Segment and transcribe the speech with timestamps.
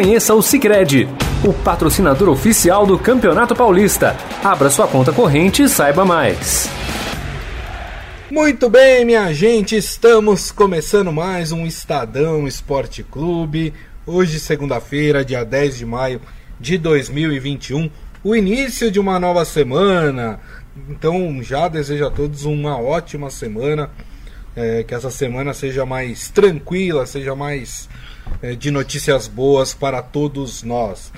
[0.00, 1.06] Conheça o Sicredi,
[1.44, 4.16] o patrocinador oficial do Campeonato Paulista.
[4.42, 6.70] Abra sua conta corrente e saiba mais.
[8.30, 13.74] Muito bem, minha gente, estamos começando mais um Estadão Esporte Clube.
[14.06, 16.22] Hoje, segunda-feira, dia 10 de maio
[16.58, 17.90] de 2021,
[18.24, 20.40] o início de uma nova semana.
[20.88, 23.90] Então, já desejo a todos uma ótima semana
[24.56, 27.86] é, que essa semana seja mais tranquila, seja mais
[28.58, 31.12] de notícias boas para todos nós.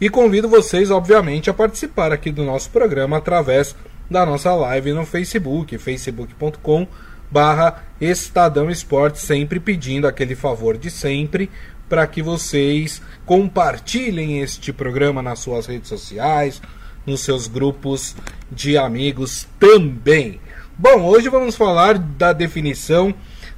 [0.00, 3.74] E convido vocês, obviamente, a participar aqui do nosso programa através
[4.10, 6.86] da nossa live no Facebook, facebook.com
[7.30, 11.50] barra Estadão Esporte, sempre pedindo aquele favor de sempre
[11.88, 16.60] para que vocês compartilhem este programa nas suas redes sociais,
[17.04, 18.16] nos seus grupos
[18.50, 20.40] de amigos também.
[20.76, 23.14] Bom, hoje vamos falar da definição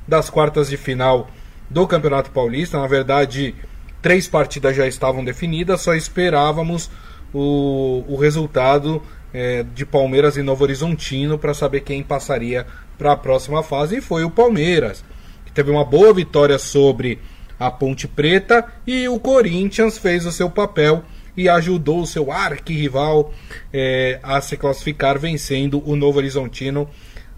[0.06, 1.28] das quartas de final
[1.68, 2.78] do Campeonato Paulista.
[2.78, 3.54] Na verdade,
[4.00, 6.91] três partidas já estavam definidas, só esperávamos
[7.32, 9.02] o, o resultado
[9.33, 12.66] é, de Palmeiras e Novo Horizontino para saber quem passaria
[12.97, 13.98] para a próxima fase.
[13.98, 15.05] E foi o Palmeiras,
[15.44, 17.19] que teve uma boa vitória sobre
[17.58, 21.03] a Ponte Preta e o Corinthians fez o seu papel
[21.36, 23.32] e ajudou o seu arquirrival
[23.72, 26.88] é, a se classificar, vencendo o Novo Horizontino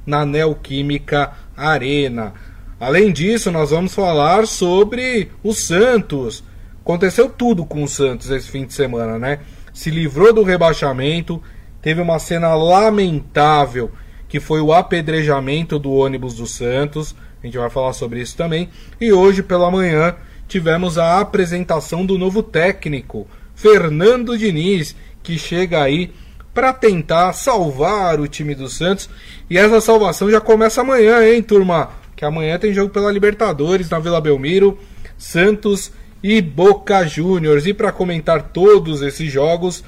[0.07, 2.33] na Neoquímica Arena.
[2.81, 6.43] Além disso, nós vamos falar sobre o Santos.
[6.81, 9.41] Aconteceu tudo com o Santos esse fim de semana, né?
[9.71, 11.43] Se livrou do rebaixamento,
[11.83, 13.91] teve uma cena lamentável
[14.27, 17.15] que foi o apedrejamento do ônibus do Santos.
[17.43, 18.71] A gente vai falar sobre isso também.
[18.99, 20.17] E hoje pela manhã
[20.49, 26.13] tivemos a apresentação do novo técnico, Fernando Diniz, que chega aí
[26.55, 29.11] para tentar salvar o time do Santos.
[29.51, 32.00] E essa salvação já começa amanhã, hein, turma?
[32.21, 34.79] Que amanhã tem jogo pela Libertadores na Vila Belmiro,
[35.17, 35.91] Santos
[36.23, 37.65] e Boca Juniors.
[37.65, 39.83] E para comentar todos esses jogos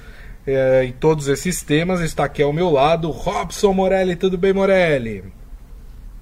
[0.47, 4.17] é, e todos esses temas, está aqui ao meu lado Robson Morelli.
[4.17, 5.25] Tudo bem, Morelli?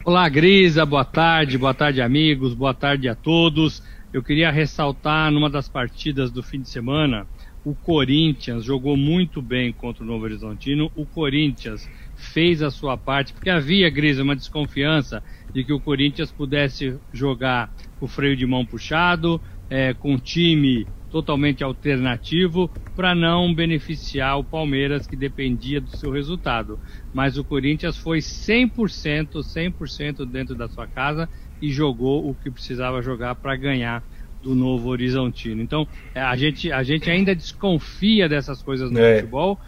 [0.05, 0.85] Olá, Grisa.
[0.85, 2.55] Boa tarde, boa tarde, amigos.
[2.55, 3.81] Boa tarde a todos.
[4.13, 7.25] Eu queria ressaltar numa das partidas do fim de semana
[7.65, 10.91] o Corinthians jogou muito bem contra o Novo Horizontino.
[10.97, 11.89] O Corinthians
[12.21, 15.23] fez a sua parte, porque havia, Gris, uma desconfiança
[15.53, 21.65] de que o Corinthians pudesse jogar o freio de mão puxado, é, com time totalmente
[21.65, 26.79] alternativo, para não beneficiar o Palmeiras, que dependia do seu resultado.
[27.13, 31.29] Mas o Corinthians foi 100%, 100% dentro da sua casa
[31.61, 34.05] e jogou o que precisava jogar para ganhar
[34.43, 35.63] do Novo Horizontino.
[35.63, 39.17] Então, a gente, a gente ainda desconfia dessas coisas no é.
[39.17, 39.59] futebol.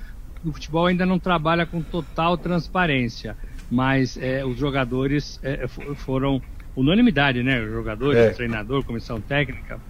[0.44, 3.36] O futebol ainda não trabalha com total transparência,
[3.70, 5.66] mas é, os jogadores é,
[5.96, 6.42] foram
[6.74, 7.64] unanimidade, né?
[7.64, 8.30] Jogadores, é.
[8.30, 9.80] treinador, comissão técnica,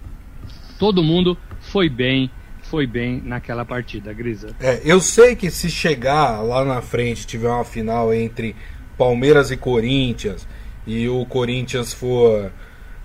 [0.77, 2.29] todo mundo foi bem,
[2.61, 4.55] foi bem naquela partida, Grisa.
[4.59, 8.55] É, eu sei que se chegar lá na frente, tiver uma final entre
[8.97, 10.47] Palmeiras e Corinthians,
[10.85, 12.51] e o Corinthians for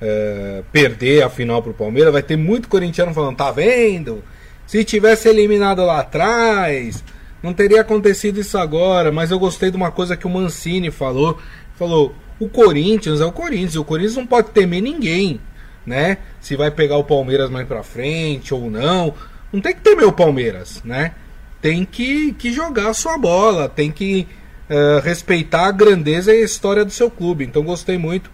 [0.00, 4.22] é, perder a final pro Palmeiras, vai ter muito corintiano falando, tá vendo?
[4.66, 7.02] Se tivesse eliminado lá atrás,
[7.42, 9.12] não teria acontecido isso agora.
[9.12, 11.38] Mas eu gostei de uma coisa que o Mancini falou.
[11.76, 15.40] Falou, o Corinthians é o Corinthians, o Corinthians não pode temer ninguém,
[15.84, 16.18] né?
[16.40, 19.14] Se vai pegar o Palmeiras mais pra frente ou não.
[19.52, 21.12] Não tem que temer o Palmeiras, né?
[21.60, 24.26] Tem que, que jogar a sua bola, tem que
[24.70, 27.44] uh, respeitar a grandeza e a história do seu clube.
[27.44, 28.30] Então gostei muito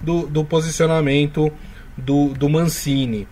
[0.00, 1.52] do, do posicionamento
[1.96, 3.26] do, do Mancini.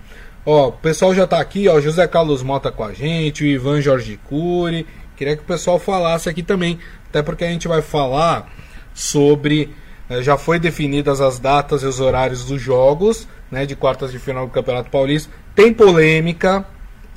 [0.45, 3.81] Ó, o pessoal já tá aqui, ó, José Carlos Mota com a gente, o Ivan
[3.81, 4.87] Jorge Cury.
[5.17, 6.79] Queria que o pessoal falasse aqui também,
[7.09, 8.53] até porque a gente vai falar
[8.93, 9.75] sobre
[10.11, 14.19] eh, já foi definidas as datas e os horários dos jogos, né, de quartas de
[14.19, 15.33] final do Campeonato Paulista.
[15.55, 16.67] Tem polêmica,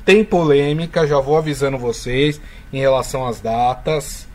[0.04, 2.40] tem polêmica, já vou avisando vocês
[2.72, 4.26] em relação às datas.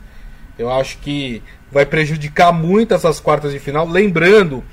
[0.57, 4.63] Eu acho que vai prejudicar muito essas quartas de final, lembrando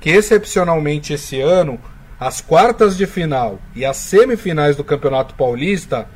[0.00, 1.80] que excepcionalmente esse ano
[2.20, 6.06] as quartas de final e as semifinais do Campeonato Paulista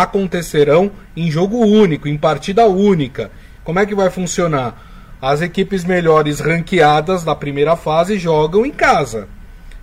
[0.00, 3.30] acontecerão em jogo único, em partida única.
[3.62, 4.82] Como é que vai funcionar?
[5.20, 9.28] As equipes melhores ranqueadas da primeira fase jogam em casa,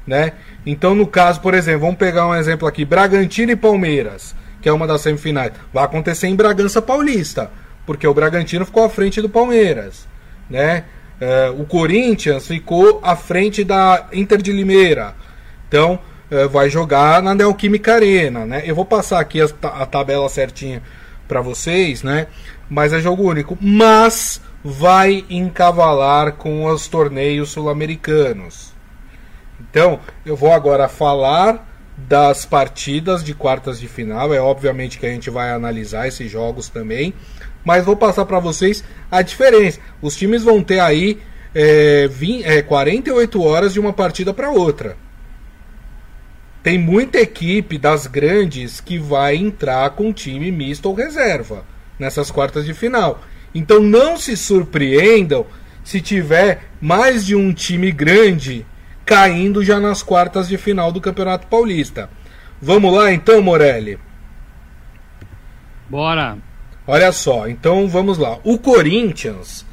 [0.08, 0.34] né?
[0.66, 4.74] Então, no caso, por exemplo, vamos pegar um exemplo aqui, Bragantino e Palmeiras, que é
[4.74, 7.52] uma das semifinais, vai acontecer em Bragança Paulista,
[7.86, 10.08] porque o Bragantino ficou à frente do Palmeiras,
[10.50, 10.86] né?
[11.22, 15.14] É, o Corinthians ficou à frente da Inter de Limeira.
[15.68, 16.00] Então,
[16.52, 18.64] vai jogar na Neoquímica Arena, né?
[18.66, 20.82] Eu vou passar aqui a, a tabela certinha
[21.28, 22.28] para vocês, né?
[22.70, 23.58] Mas é jogo único.
[23.62, 28.74] Mas vai encavalar com os torneios sul-americanos.
[29.60, 31.68] Então, eu vou agora falar
[31.98, 34.34] das partidas de quartas de final.
[34.34, 37.14] É obviamente que a gente vai analisar esses jogos também,
[37.64, 39.80] mas vou passar para vocês a diferença.
[40.02, 41.20] Os times vão ter aí
[41.54, 44.96] é, 20, é, 48 horas de uma partida para outra.
[46.70, 51.66] Tem muita equipe das grandes que vai entrar com time misto ou reserva
[51.98, 53.22] nessas quartas de final.
[53.56, 55.48] Então não se surpreendam
[55.84, 58.68] se tiver mais de um time grande
[59.04, 62.08] caindo já nas quartas de final do Campeonato Paulista.
[62.62, 63.98] Vamos lá então, Morelli?
[65.90, 66.38] Bora!
[66.86, 68.38] Olha só, então vamos lá.
[68.44, 69.66] O Corinthians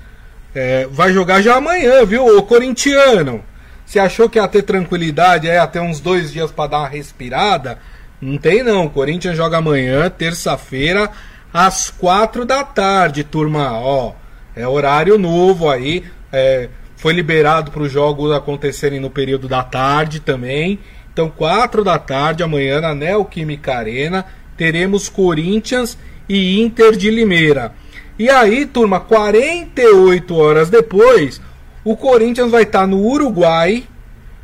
[0.54, 2.38] é, vai jogar já amanhã, viu?
[2.38, 3.44] O corintiano.
[3.86, 7.78] Você achou que ia ter tranquilidade, ia ter uns dois dias para dar uma respirada?
[8.20, 8.86] Não tem não.
[8.86, 11.08] O Corinthians joga amanhã, terça-feira,
[11.54, 13.78] às quatro da tarde, turma.
[13.78, 14.12] Ó,
[14.56, 16.04] é horário novo aí.
[16.32, 20.80] É, foi liberado para os jogos acontecerem no período da tarde também.
[21.12, 24.24] Então, quatro da tarde, amanhã, na Neoquímica Arena,
[24.56, 25.96] teremos Corinthians
[26.28, 27.72] e Inter de Limeira.
[28.18, 31.40] E aí, turma, 48 horas depois,
[31.86, 33.86] o Corinthians vai estar no Uruguai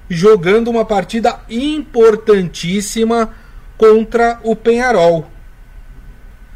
[0.08, 3.34] jogando uma partida importantíssima
[3.76, 5.26] contra o Penharol.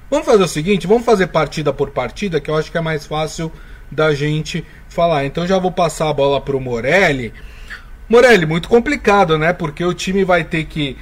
[0.09, 3.05] Vamos fazer o seguinte, vamos fazer partida por partida, que eu acho que é mais
[3.05, 3.50] fácil
[3.91, 5.25] da gente falar.
[5.25, 7.35] Então já vou passar a bola para o Morelli.
[8.09, 9.53] Morelli, muito complicado, né?
[9.53, 10.97] Porque o time vai ter que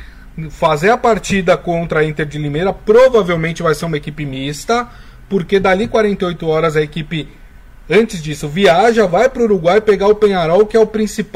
[0.49, 4.89] fazer a partida contra a Inter de Limeira, provavelmente vai ser uma equipe mista,
[5.29, 7.29] porque dali 48 horas a equipe
[7.89, 10.91] Antes disso, viaja, vai para o Uruguai pegar o Penharol, que é o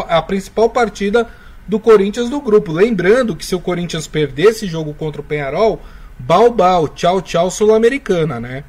[0.09, 1.29] a principal partida
[1.67, 2.73] do Corinthians do grupo.
[2.73, 5.83] Lembrando que se o Corinthians perder esse jogo contra o Penharol,
[6.19, 8.65] bau tchau, tchau, Sul-Americana, né?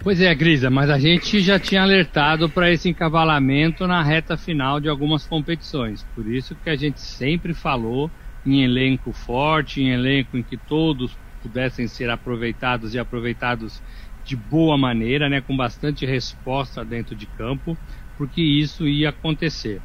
[0.00, 4.78] Pois é, Grisa, mas a gente já tinha alertado para esse encavalamento na reta final
[4.78, 6.04] de algumas competições.
[6.14, 8.10] Por isso que a gente sempre falou
[8.44, 13.82] em elenco forte, em elenco em que todos pudessem ser aproveitados e aproveitados
[14.24, 17.76] de boa maneira, né, com bastante resposta dentro de campo,
[18.16, 19.82] porque isso ia acontecer.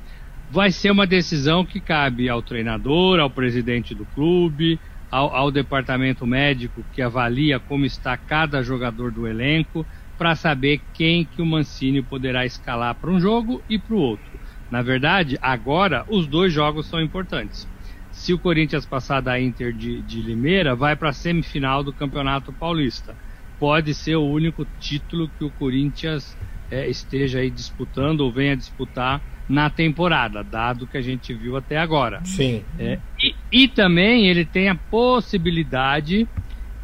[0.50, 4.80] Vai ser uma decisão que cabe ao treinador, ao presidente do clube,
[5.12, 9.86] ao, ao departamento médico que avalia como está cada jogador do elenco,
[10.18, 14.40] para saber quem que o Mancini poderá escalar para um jogo e para o outro.
[14.70, 17.68] Na verdade, agora os dois jogos são importantes.
[18.12, 22.52] Se o Corinthians passar da Inter de, de Limeira, vai para a semifinal do Campeonato
[22.52, 23.16] Paulista
[23.60, 26.38] pode ser o único título que o Corinthians
[26.72, 31.78] é, esteja aí disputando ou venha disputar na temporada, dado que a gente viu até
[31.78, 32.22] agora.
[32.24, 32.64] Sim.
[32.78, 36.28] É, e, e, também ele tem a possibilidade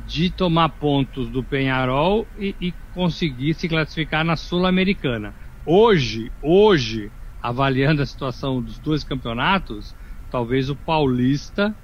[0.07, 5.33] de tomar pontos do Penharol e, e conseguir se classificar na Sul-Americana.
[5.63, 7.11] Hoje, hoje,
[7.41, 9.95] avaliando a situação dos dois campeonatos,
[10.31, 11.75] talvez o Paulista,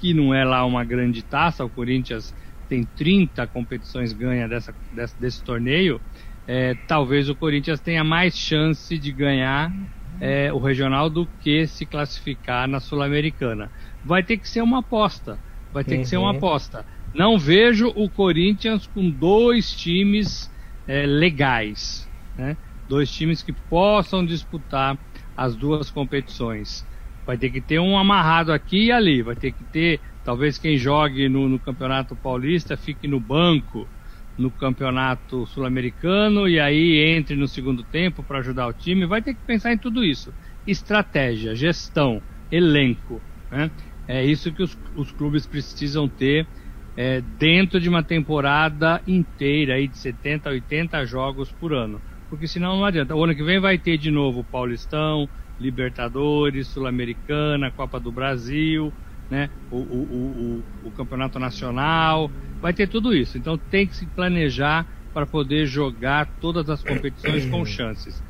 [0.00, 2.34] que não é lá uma grande taça, o Corinthians
[2.68, 6.00] tem 30 competições ganha dessa, desse, desse torneio,
[6.46, 9.72] é, talvez o Corinthians tenha mais chance de ganhar
[10.20, 13.70] é, o regional do que se classificar na Sul-Americana.
[14.04, 15.38] Vai ter que ser uma aposta.
[15.72, 16.02] Vai ter uhum.
[16.02, 16.36] que ser uma uhum.
[16.36, 16.86] aposta.
[17.14, 20.50] Não vejo o Corinthians com dois times
[20.86, 22.56] é, legais, né?
[22.88, 24.96] dois times que possam disputar
[25.36, 26.86] as duas competições.
[27.26, 29.22] Vai ter que ter um amarrado aqui e ali.
[29.22, 33.88] Vai ter que ter Talvez quem jogue no, no Campeonato Paulista fique no banco
[34.36, 39.06] no Campeonato Sul-Americano e aí entre no segundo tempo para ajudar o time.
[39.06, 40.34] Vai ter que pensar em tudo isso:
[40.66, 43.24] estratégia, gestão, elenco.
[43.48, 43.70] Né?
[44.08, 46.48] É isso que os, os clubes precisam ter
[46.96, 52.02] é, dentro de uma temporada inteira aí de 70, 80 jogos por ano.
[52.28, 53.14] Porque senão não adianta.
[53.14, 58.92] O ano que vem vai ter de novo Paulistão, Libertadores, Sul-Americana, Copa do Brasil
[59.30, 59.50] né?
[59.70, 62.30] O, o, o, o, campeonato nacional,
[62.60, 63.36] vai ter tudo isso.
[63.36, 68.22] Então tem que se planejar para poder jogar todas as competições com chances.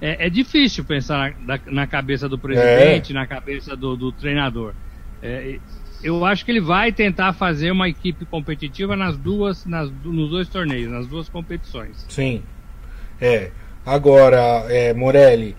[0.00, 3.14] É, é difícil pensar na, na, cabeça do presidente, é.
[3.14, 4.74] na cabeça do, do treinador.
[5.22, 5.58] É,
[6.02, 10.48] eu acho que ele vai tentar fazer uma equipe competitiva nas duas, nas, nos dois
[10.48, 12.04] torneios, nas duas competições.
[12.08, 12.42] Sim.
[13.20, 13.52] É.
[13.86, 15.56] Agora, é, Morelli,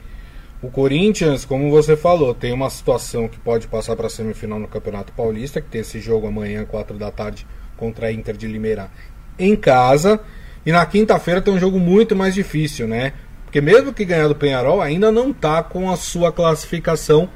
[0.63, 4.67] o Corinthians, como você falou, tem uma situação que pode passar para a semifinal no
[4.69, 8.89] Campeonato Paulista, que tem esse jogo amanhã, 4 da tarde, contra a Inter de Limeira
[9.37, 10.21] em casa.
[10.65, 13.11] E na quinta-feira tem um jogo muito mais difícil, né?
[13.43, 17.29] Porque mesmo que ganhar do Penharol, ainda não está com a sua classificação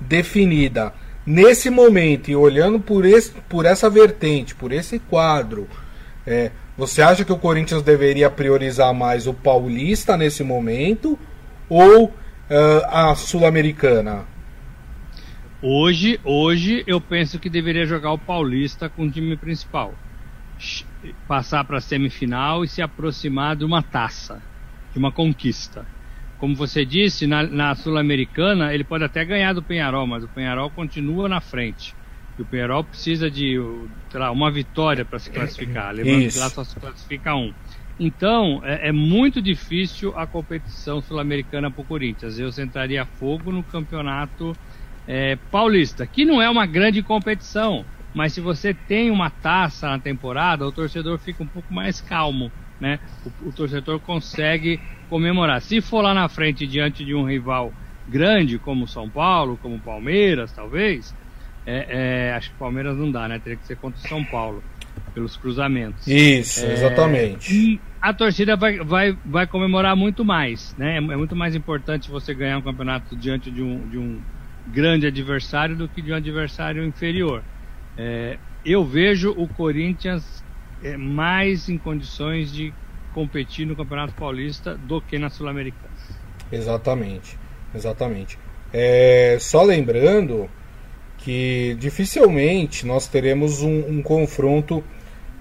[0.00, 0.94] definida.
[1.26, 5.66] Nesse momento, e olhando por, esse, por essa vertente, por esse quadro,
[6.24, 11.18] é, você acha que o Corinthians deveria priorizar mais o Paulista nesse momento?
[11.68, 12.14] Ou
[12.50, 14.24] uh, a Sul-Americana?
[15.60, 19.92] Hoje, hoje eu penso que deveria jogar o Paulista com o time principal.
[21.26, 24.40] Passar para a semifinal e se aproximar de uma taça,
[24.92, 25.86] de uma conquista.
[26.38, 30.70] Como você disse, na, na Sul-Americana ele pode até ganhar do Penharol, mas o Penharol
[30.70, 31.94] continua na frente.
[32.38, 33.60] E o Penharol precisa de
[34.14, 35.92] lá, uma vitória para se classificar.
[35.92, 37.52] Lembrando que lá só se classifica um.
[37.98, 42.38] Então, é, é muito difícil a competição sul-americana para o Corinthians.
[42.38, 44.56] Eu sentaria fogo no campeonato
[45.06, 49.98] é, paulista, que não é uma grande competição, mas se você tem uma taça na
[49.98, 53.00] temporada, o torcedor fica um pouco mais calmo, né?
[53.24, 55.60] O, o torcedor consegue comemorar.
[55.60, 57.72] Se for lá na frente diante de um rival
[58.08, 61.14] grande como São Paulo, como Palmeiras, talvez,
[61.66, 63.38] é, é, acho que Palmeiras não dá, né?
[63.38, 64.62] Teria que ser contra o São Paulo
[65.14, 66.06] pelos cruzamentos.
[66.06, 67.52] Isso, é, exatamente.
[67.52, 70.94] E a torcida vai, vai, vai comemorar muito mais, né?
[70.94, 74.20] É, é muito mais importante você ganhar um campeonato diante de um, de um
[74.66, 77.42] grande adversário do que de um adversário inferior.
[77.96, 80.44] É, eu vejo o Corinthians
[80.82, 82.72] é, mais em condições de
[83.12, 85.88] competir no Campeonato Paulista do que na Sul-Americana.
[86.52, 87.36] Exatamente,
[87.74, 88.38] exatamente.
[88.72, 90.48] É, só lembrando
[91.18, 94.84] que dificilmente nós teremos um, um confronto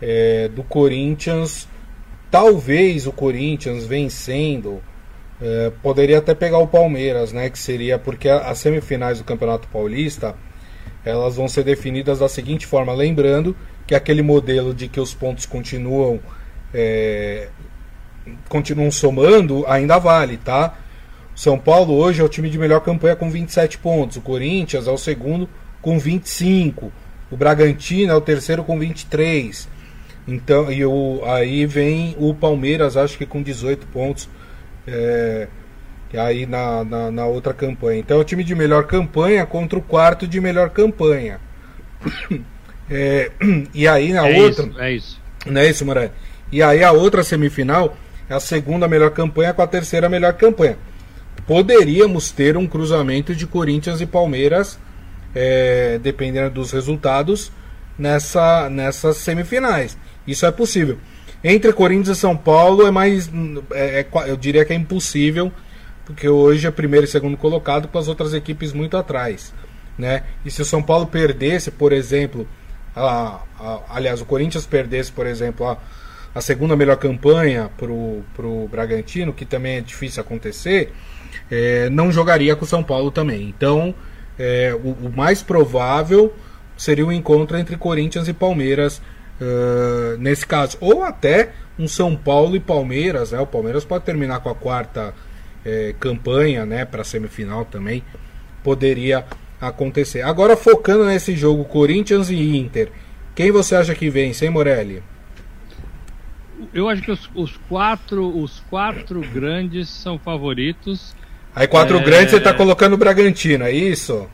[0.01, 1.67] é, do Corinthians,
[2.29, 4.81] talvez o Corinthians vencendo,
[5.41, 7.49] é, poderia até pegar o Palmeiras, né?
[7.49, 10.35] Que seria porque as semifinais do Campeonato Paulista
[11.05, 13.55] elas vão ser definidas da seguinte forma, lembrando
[13.85, 16.19] que aquele modelo de que os pontos continuam
[16.73, 17.47] é,
[18.49, 20.77] continuam somando ainda vale, tá?
[21.33, 24.91] São Paulo hoje é o time de melhor campanha com 27 pontos, o Corinthians é
[24.91, 25.47] o segundo
[25.81, 26.91] com 25,
[27.31, 29.69] o Bragantino é o terceiro com 23.
[30.27, 34.29] Então, e o, aí vem o Palmeiras, acho que com 18 pontos.
[34.85, 35.47] É,
[36.15, 37.99] aí na, na, na, outra campanha.
[37.99, 41.39] Então é o time de melhor campanha contra o quarto de melhor campanha.
[42.89, 43.31] É,
[43.73, 44.65] e aí na é outra.
[44.65, 45.21] Isso, é isso.
[45.45, 46.09] Não é isso, Moraes?
[46.49, 47.97] E aí a outra semifinal
[48.29, 50.77] é a segunda melhor campanha com a terceira melhor campanha.
[51.45, 54.79] Poderíamos ter um cruzamento de Corinthians e Palmeiras,
[55.35, 57.51] é, dependendo dos resultados,
[57.99, 59.97] nessa, nessas semifinais.
[60.27, 60.97] Isso é possível.
[61.43, 63.29] Entre Corinthians e São Paulo é mais.
[63.71, 65.51] É, é, eu diria que é impossível,
[66.05, 69.53] porque hoje é primeiro e segundo colocado com as outras equipes muito atrás.
[69.97, 70.23] Né?
[70.45, 72.47] E se o São Paulo perdesse, por exemplo,
[72.95, 75.77] a, a, aliás, o Corinthians perdesse, por exemplo, a,
[76.35, 80.93] a segunda melhor campanha para o Bragantino, que também é difícil acontecer,
[81.49, 83.47] é, não jogaria com o São Paulo também.
[83.47, 83.93] Então,
[84.37, 86.33] é, o, o mais provável
[86.75, 89.01] seria o um encontro entre Corinthians e Palmeiras
[89.41, 90.77] uh, nesse caso.
[90.79, 93.39] Ou até um São Paulo e Palmeiras, né?
[93.39, 95.13] O Palmeiras pode terminar com a quarta
[95.63, 96.85] eh, campanha, né?
[96.85, 98.03] Para semifinal também
[98.63, 99.25] poderia
[99.61, 100.21] acontecer.
[100.21, 102.91] Agora focando nesse jogo Corinthians e Inter,
[103.35, 105.03] quem você acha que vence, hein, Morelli?
[106.73, 111.15] Eu acho que os, os quatro, os quatro grandes são favoritos.
[111.55, 112.03] Aí quatro é...
[112.03, 114.27] grandes você está colocando o Bragantino, é isso?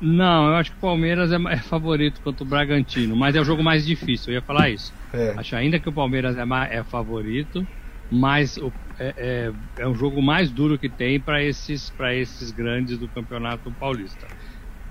[0.00, 3.44] Não, eu acho que o Palmeiras é, é, favorito contra o Bragantino, mas é o
[3.44, 4.92] jogo mais difícil, eu ia falar isso.
[5.12, 5.34] É.
[5.36, 7.66] Acho ainda que o Palmeiras é, é favorito,
[8.10, 12.98] mas o, é, é, é um jogo mais duro que tem para esses, esses grandes
[12.98, 14.26] do Campeonato Paulista.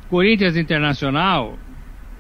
[0.08, 1.58] Corinthians Internacional,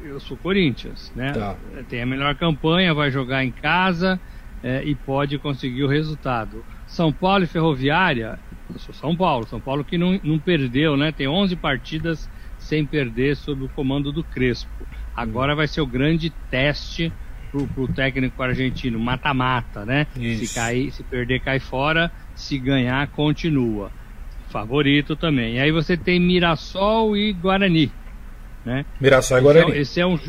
[0.03, 1.31] eu sou Corinthians, né?
[1.31, 1.57] Tá.
[1.87, 4.19] Tem a melhor campanha, vai jogar em casa
[4.63, 6.65] é, e pode conseguir o resultado.
[6.87, 8.39] São Paulo e Ferroviária,
[8.71, 11.11] eu sou São Paulo, São Paulo que não, não perdeu, né?
[11.11, 12.29] Tem 11 partidas
[12.69, 14.69] sem perder sob o comando do Crespo.
[15.15, 17.11] Agora vai ser o grande teste
[17.51, 20.05] pro, pro técnico argentino, mata-mata, né?
[20.15, 20.45] Isso.
[20.45, 23.91] Se cair, se perder, cai fora, se ganhar, continua.
[24.49, 25.55] Favorito também.
[25.55, 27.91] E aí você tem Mirassol e Guarani.
[28.63, 28.85] Né?
[29.01, 29.77] Mirassol e Guarani.
[29.77, 30.19] Esse é um,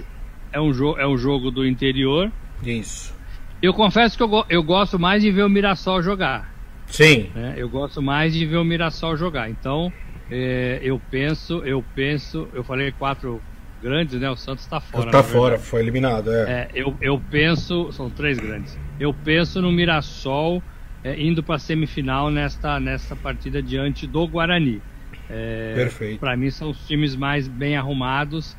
[0.51, 2.33] é um, é um jogo do interior.
[2.63, 3.15] Isso.
[3.63, 6.51] Eu confesso que eu, eu gosto mais de ver o Mirassol jogar.
[6.87, 7.31] Sim.
[7.35, 7.55] Né?
[7.59, 9.51] Eu gosto mais de ver o Mirassol jogar.
[9.51, 9.93] Então,
[10.31, 13.43] é, eu penso, eu penso, eu falei quatro
[13.83, 14.31] grandes, né?
[14.31, 15.07] O Santos está fora.
[15.07, 16.51] Está fora, foi eliminado, é.
[16.51, 16.69] é.
[16.75, 18.79] eu, eu penso, são três grandes.
[18.99, 20.63] Eu penso no Mirassol
[21.03, 24.81] é, indo para a semifinal nesta, nesta partida diante do Guarani.
[25.29, 26.21] É, Perfeito.
[26.21, 28.57] Para mim são os times mais bem arrumados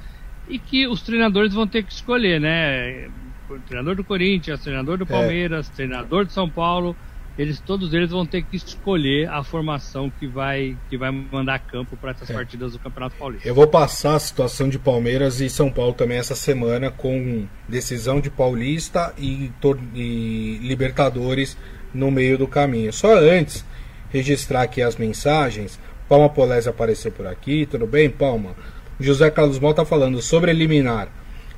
[0.49, 3.09] e que os treinadores vão ter que escolher, né?
[3.49, 5.07] O treinador do Corinthians, treinador do é.
[5.07, 6.95] Palmeiras, treinador de São Paulo
[7.37, 11.95] eles todos eles vão ter que escolher a formação que vai que vai mandar campo
[11.95, 12.33] para essas é.
[12.33, 13.47] partidas do Campeonato Paulista.
[13.47, 18.19] Eu vou passar a situação de Palmeiras e São Paulo também essa semana com decisão
[18.19, 19.51] de Paulista e,
[19.95, 21.57] e Libertadores
[21.93, 22.91] no meio do caminho.
[22.91, 23.65] Só antes
[24.09, 25.79] registrar aqui as mensagens.
[26.07, 28.53] Palma Polese apareceu por aqui, tudo bem, Palma?
[28.99, 31.07] José Carlos Mota falando sobre eliminar.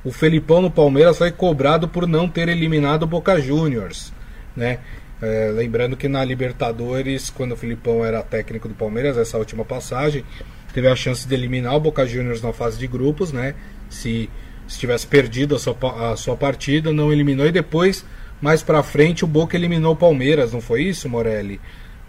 [0.04, 4.12] O Felipão no Palmeiras foi cobrado por não ter eliminado o Boca Juniors,
[4.54, 4.78] né?
[5.22, 10.24] É, lembrando que na Libertadores, quando o Filipão era técnico do Palmeiras, essa última passagem,
[10.72, 13.54] teve a chance de eliminar o Boca Juniors na fase de grupos, né?
[13.88, 14.28] Se,
[14.66, 15.76] se tivesse perdido a sua,
[16.12, 18.04] a sua partida, não eliminou e depois,
[18.40, 21.60] mais para frente, o Boca eliminou o Palmeiras, não foi isso, Morelli?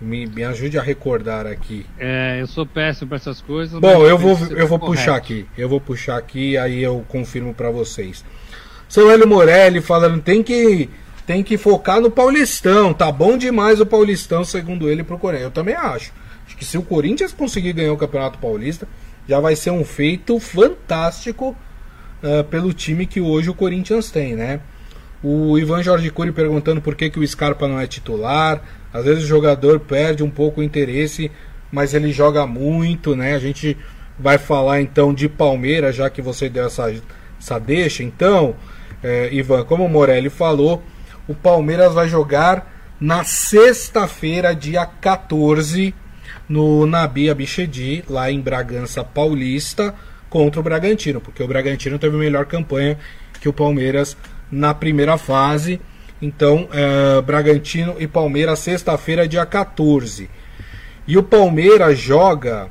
[0.02, 1.86] Me, me ajude a recordar aqui.
[1.98, 3.80] É, eu sou péssimo para essas coisas.
[3.80, 5.48] Bom, eu vou, eu vou puxar aqui.
[5.58, 8.26] Eu vou puxar aqui, aí eu confirmo para vocês.
[8.90, 10.90] Seu Hélio Morelli falando, tem que
[11.26, 12.94] tem que focar no Paulistão.
[12.94, 15.46] Tá bom demais o Paulistão, segundo ele, pro Corinthians.
[15.46, 16.14] Eu também acho.
[16.46, 18.88] Acho que se o Corinthians conseguir ganhar o Campeonato Paulista,
[19.28, 21.56] já vai ser um feito fantástico
[22.22, 24.60] uh, pelo time que hoje o Corinthians tem, né?
[25.24, 28.62] O Ivan Jorge Cury perguntando por que, que o Scarpa não é titular.
[28.94, 31.32] Às vezes o jogador perde um pouco o interesse,
[31.72, 33.34] mas ele joga muito, né?
[33.34, 33.76] A gente
[34.20, 36.94] vai falar então de Palmeiras, já que você deu essa,
[37.40, 38.04] essa deixa.
[38.04, 38.56] Então,
[39.04, 40.84] eh, Ivan, como o Morelli falou,
[41.28, 45.94] o Palmeiras vai jogar na sexta-feira, dia 14,
[46.48, 49.94] no Nabi Abichedi, lá em Bragança Paulista,
[50.30, 52.98] contra o Bragantino, porque o Bragantino teve melhor campanha
[53.40, 54.18] que o Palmeiras
[54.52, 55.82] na primeira fase.
[56.22, 60.30] Então, é, Bragantino e Palmeiras, sexta-feira, dia 14.
[61.08, 62.70] E o Palmeiras joga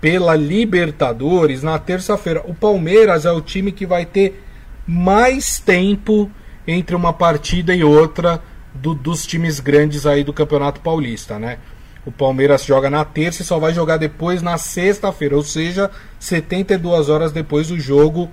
[0.00, 2.42] pela Libertadores na terça-feira.
[2.46, 4.42] O Palmeiras é o time que vai ter
[4.86, 6.30] mais tempo
[6.66, 8.42] entre uma partida e outra
[8.74, 11.58] do, dos times grandes aí do Campeonato Paulista, né?
[12.04, 15.90] O Palmeiras joga na terça e só vai jogar depois na sexta-feira, ou seja,
[16.20, 18.24] 72 horas depois do jogo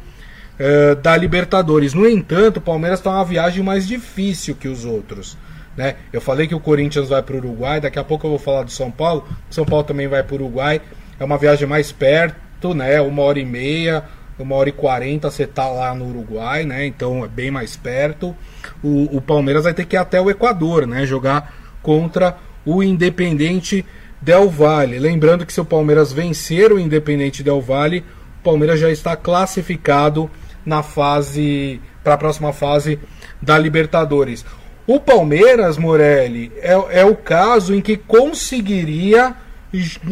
[0.59, 1.93] uh, da Libertadores.
[1.93, 5.38] No entanto, o Palmeiras está uma viagem mais difícil que os outros.
[5.77, 5.95] Né?
[6.11, 8.63] Eu falei que o Corinthians vai para o Uruguai, daqui a pouco eu vou falar
[8.63, 9.25] do São Paulo.
[9.50, 10.81] São Paulo também vai para o Uruguai.
[11.17, 13.00] É uma viagem mais perto, né?
[13.00, 14.03] Uma hora e meia
[14.39, 16.85] uma hora e quarenta você tá lá no Uruguai, né?
[16.85, 18.35] Então é bem mais perto.
[18.83, 21.06] O, o, Palmeiras vai ter que ir até o Equador, né?
[21.06, 23.86] Jogar contra o Independente
[24.21, 24.99] Del Valle.
[24.99, 28.03] Lembrando que se o Palmeiras vencer o Independente Del Valle,
[28.39, 30.29] o Palmeiras já está classificado
[30.65, 32.99] na fase para a próxima fase
[33.41, 34.45] da Libertadores.
[34.88, 39.36] O Palmeiras, Morelli, é, é o caso em que conseguiria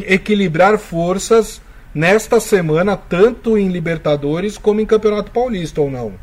[0.08, 1.62] equilibrar forças
[1.93, 6.13] nesta semana, tanto em Libertadores como em Campeonato Paulista, ou não?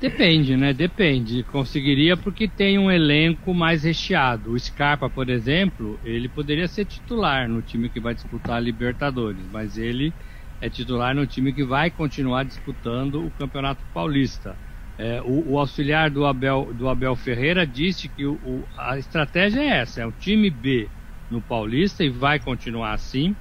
[0.00, 0.74] Depende, né?
[0.74, 1.42] Depende.
[1.44, 4.52] Conseguiria porque tem um elenco mais recheado.
[4.52, 9.40] O Scarpa, por exemplo, ele poderia ser titular no time que vai disputar a Libertadores,
[9.50, 10.12] mas ele
[10.60, 14.54] é titular no time que vai continuar disputando o Campeonato Paulista.
[14.98, 19.60] É, o, o, auxiliar do Abel, do Abel Ferreira disse que o, o, a estratégia
[19.60, 20.88] é essa: é o time B
[21.30, 23.34] no Paulista e vai continuar assim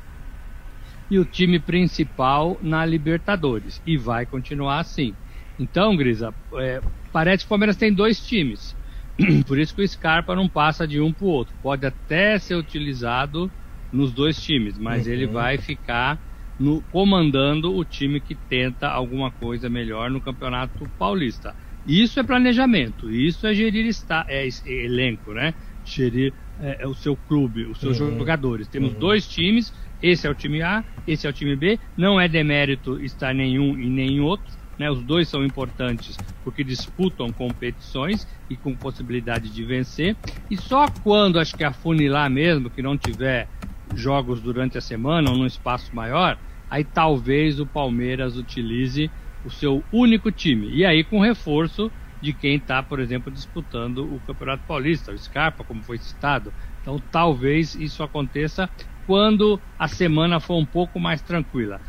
[1.09, 3.81] e o time principal na Libertadores.
[3.85, 5.13] E vai continuar assim.
[5.59, 8.75] Então, Grisa, é, parece que o Palmeiras tem dois times.
[9.47, 11.53] Por isso que o Scarpa não passa de um para o outro.
[11.61, 13.49] Pode até ser utilizado
[13.91, 15.13] nos dois times, mas uhum.
[15.13, 16.19] ele vai ficar
[16.59, 21.55] no, comandando o time que tenta alguma coisa melhor no Campeonato Paulista.
[21.87, 25.53] Isso é planejamento, isso é gerir está, é, é elenco, né?
[25.85, 28.17] Gerir é, é, o seu clube, os seus uhum.
[28.17, 28.67] jogadores.
[28.67, 28.99] Temos uhum.
[28.99, 29.73] dois times
[30.05, 31.79] esse é o time A, esse é o time B.
[31.97, 34.53] Não é demérito estar nenhum e nem outro.
[34.77, 34.89] Né?
[34.91, 40.15] Os dois são importantes porque disputam competições e com possibilidade de vencer.
[40.49, 43.47] E só quando acho que afunilar mesmo, que não tiver
[43.95, 46.37] jogos durante a semana ou num espaço maior,
[46.69, 49.09] aí talvez o Palmeiras utilize
[49.43, 50.69] o seu único time.
[50.69, 51.91] E aí com reforço
[52.21, 56.53] de quem está, por exemplo, disputando o Campeonato Paulista, o Scarpa, como foi citado.
[56.81, 58.69] Então talvez isso aconteça
[59.05, 61.79] quando a semana for um pouco mais tranquila.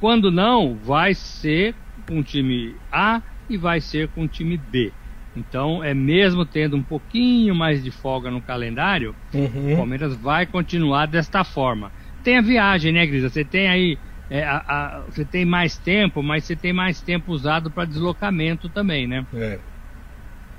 [0.00, 1.74] Quando não, vai ser
[2.06, 4.92] com o time A e vai ser com o time B.
[5.36, 9.72] Então, é mesmo tendo um pouquinho mais de folga no calendário, uhum.
[9.72, 11.90] o Palmeiras vai continuar desta forma.
[12.22, 13.28] Tem a viagem, né, Grisa?
[13.28, 13.98] Você tem aí,
[14.30, 18.68] é, a, a, você tem mais tempo, mas você tem mais tempo usado para deslocamento
[18.70, 19.26] também, né?
[19.34, 19.58] É.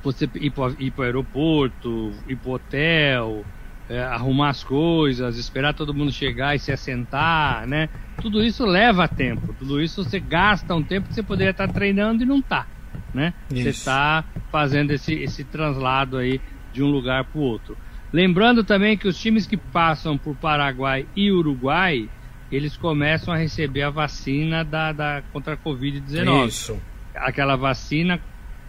[0.04, 3.46] Você ir para o aeroporto, ir para o hotel,
[3.90, 7.90] é, arrumar as coisas, esperar todo mundo chegar e se assentar, né?
[8.22, 9.54] Tudo isso leva tempo.
[9.54, 12.66] Tudo isso você gasta um tempo que você poderia estar treinando e não está,
[13.14, 13.34] né?
[13.52, 13.64] Isso.
[13.64, 16.42] Você está fazendo esse, esse translado aí
[16.74, 17.78] de um lugar para o outro.
[18.12, 22.10] Lembrando também que os times que passam por Paraguai e Uruguai,
[22.52, 26.48] eles começam a receber a vacina da, da contra a Covid-19.
[26.48, 26.82] Isso.
[27.14, 28.20] Aquela vacina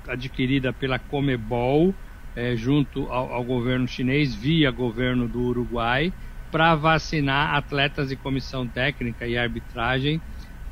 [0.09, 1.94] adquirida pela Comebol,
[2.37, 6.12] é, junto ao, ao, governo chinês, via governo do Uruguai,
[6.53, 10.20] para vacinar atletas de comissão técnica e arbitragem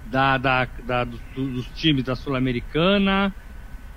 [0.07, 3.35] da, da, da do, dos times da Sul-Americana,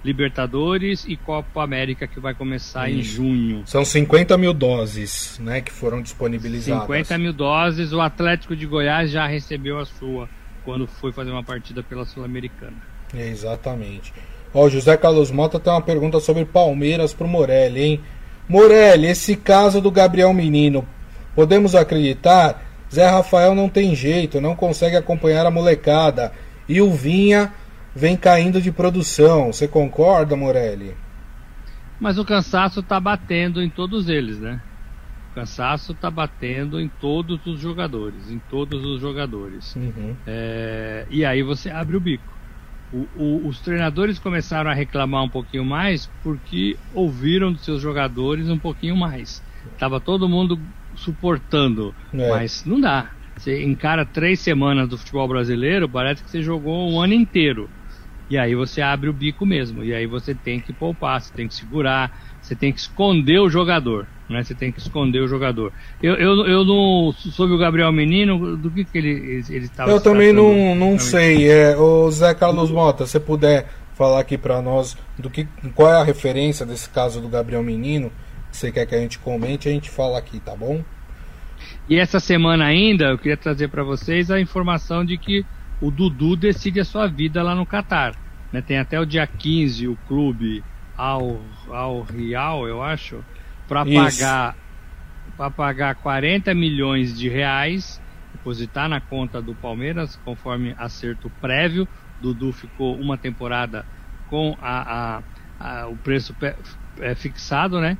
[0.04, 3.00] Libertadores e Copa América que vai começar Isso.
[3.00, 3.64] em junho.
[3.66, 6.84] São 50 mil doses, né, que foram disponibilizadas.
[6.84, 7.92] 50 mil doses.
[7.92, 10.30] O Atlético de Goiás já recebeu a sua
[10.64, 12.78] quando foi fazer uma partida pela Sul-Americana.
[13.14, 14.14] Exatamente.
[14.54, 18.02] Ó, o José Carlos Mota tem uma pergunta sobre Palmeiras pro Morelli, hein?
[18.48, 20.88] Morelli, esse caso do Gabriel Menino,
[21.36, 22.64] podemos acreditar?
[22.94, 26.32] Zé Rafael não tem jeito, não consegue acompanhar a molecada.
[26.68, 27.54] E o Vinha
[27.94, 29.52] vem caindo de produção.
[29.52, 30.96] Você concorda, Morelli?
[32.00, 34.62] Mas o cansaço está batendo em todos eles, né?
[35.32, 39.76] O cansaço está batendo em todos os jogadores, em todos os jogadores.
[39.76, 40.16] Uhum.
[40.26, 42.37] É, e aí você abre o bico.
[42.90, 43.10] O,
[43.46, 48.60] o, os treinadores começaram a reclamar um pouquinho mais porque ouviram dos seus jogadores um
[48.60, 49.42] pouquinho mais.
[49.78, 52.30] Tava todo mundo suportando, é.
[52.30, 53.14] mas não dá.
[53.38, 57.70] Você encara três semanas do futebol brasileiro, parece que você jogou um ano inteiro.
[58.30, 59.84] E aí você abre o bico mesmo.
[59.84, 63.50] E aí você tem que poupar, você tem que segurar, você tem que esconder o
[63.50, 64.10] jogador.
[64.30, 64.44] Né?
[64.44, 65.72] Você tem que esconder o jogador.
[66.02, 67.14] Eu, eu, eu não.
[67.14, 71.50] Sobre o Gabriel Menino, do que, que ele estava Eu também não, não sei.
[71.50, 76.00] É, o Zé Carlos Mota, se puder falar aqui para nós do que, qual é
[76.00, 78.12] a referência desse caso do Gabriel Menino,
[78.52, 80.84] que você quer que a gente comente, a gente fala aqui, tá bom?
[81.90, 85.46] E essa semana ainda, eu queria trazer para vocês a informação de que
[85.82, 88.14] o Dudu decide a sua vida lá no Catar.
[88.52, 88.62] Né?
[88.62, 90.64] Tem até o dia 15 o clube
[90.96, 93.24] ao, ao Real, eu acho,
[93.68, 94.56] para pagar
[95.36, 98.02] para pagar 40 milhões de reais,
[98.34, 101.88] depositar na conta do Palmeiras, conforme acerto prévio.
[102.20, 103.86] Dudu ficou uma temporada
[104.30, 105.24] com a, a,
[105.60, 106.36] a o preço
[107.00, 107.98] é, fixado, né?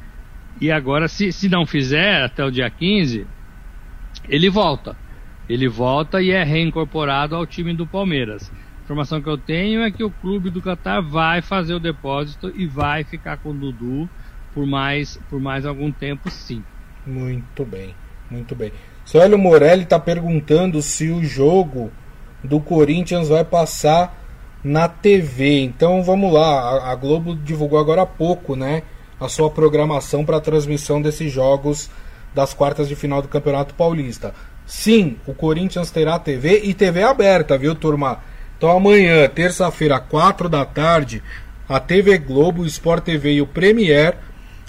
[0.60, 3.28] E agora, se, se não fizer até o dia 15,
[4.28, 4.96] ele volta.
[5.48, 8.52] Ele volta e é reincorporado ao time do Palmeiras.
[8.52, 12.52] A informação que eu tenho é que o clube do Qatar vai fazer o depósito
[12.56, 14.10] e vai ficar com o Dudu
[14.58, 16.64] por mais, por mais algum tempo, sim.
[17.06, 17.94] Muito bem,
[18.28, 18.72] muito bem.
[19.14, 21.92] Hélio Morelli está perguntando se o jogo
[22.44, 24.20] do Corinthians vai passar
[24.64, 25.60] na TV.
[25.60, 28.82] Então vamos lá, a, Globo divulgou agora há pouco, né,
[29.20, 31.88] a sua programação para a transmissão desses jogos
[32.34, 34.34] das quartas de final do Campeonato Paulista.
[34.66, 38.24] Sim, o Corinthians terá TV e TV aberta, viu, turma?
[38.58, 41.22] Então amanhã, terça-feira, 4 da tarde,
[41.70, 44.18] a TV Globo, o Sport TV e o Premier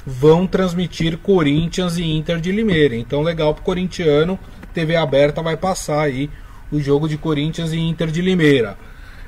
[0.08, 2.96] vão transmitir Corinthians e Inter de Limeira.
[2.96, 4.38] Então legal pro corintiano,
[4.72, 6.30] TV aberta vai passar aí
[6.72, 8.78] o jogo de Corinthians e Inter de Limeira.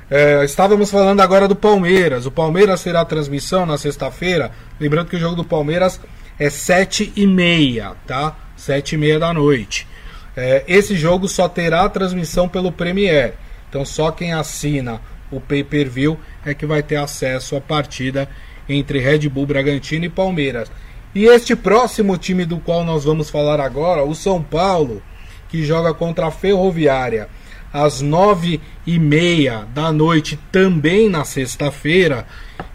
[0.09, 2.25] É, estávamos falando agora do Palmeiras.
[2.25, 4.51] O Palmeiras terá transmissão na sexta-feira.
[4.79, 6.01] Lembrando que o jogo do Palmeiras
[6.39, 8.35] é sete e meia, tá?
[8.57, 9.87] Sete e meia da noite.
[10.35, 13.35] É, esse jogo só terá transmissão pelo Premier.
[13.69, 14.99] Então só quem assina
[15.31, 18.27] o pay-per-view é que vai ter acesso à partida
[18.67, 20.71] entre Red Bull Bragantino e Palmeiras.
[21.13, 25.01] E este próximo time do qual nós vamos falar agora, o São Paulo,
[25.49, 27.27] que joga contra a Ferroviária
[27.73, 32.25] às nove e meia da noite, também na sexta-feira.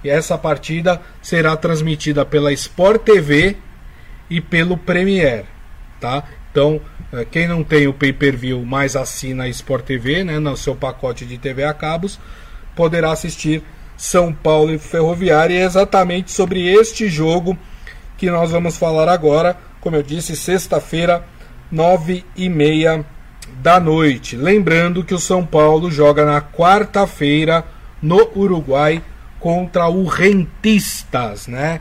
[0.02, 3.56] E essa partida será transmitida pela Sport TV
[4.28, 5.44] e pelo Premier,
[6.00, 6.24] tá?
[6.50, 6.80] Então,
[7.12, 11.26] eh, quem não tem o pay-per-view, mas assina a Sport TV, né, no seu pacote
[11.26, 12.18] de TV a cabos,
[12.74, 13.62] poderá assistir
[13.96, 15.54] São Paulo e Ferroviária.
[15.54, 17.56] E é exatamente sobre este jogo
[18.16, 19.56] que nós vamos falar agora.
[19.80, 21.24] Como eu disse, sexta-feira,
[21.70, 23.04] nove e meia
[23.62, 24.36] da noite.
[24.36, 27.64] Lembrando que o São Paulo joga na quarta-feira
[28.02, 29.02] no Uruguai
[29.38, 31.80] contra o Rentistas, né?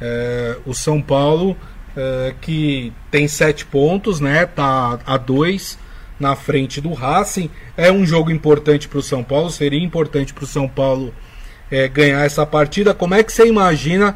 [0.00, 1.50] É, o São Paulo
[1.96, 4.46] uh, que tem sete pontos, né?
[4.46, 5.78] Tá a dois
[6.18, 7.50] na frente do Racing.
[7.76, 11.12] É um jogo importante para o São Paulo, seria importante para o São Paulo
[11.72, 12.92] é, ganhar essa partida.
[12.92, 14.14] Como é que você imagina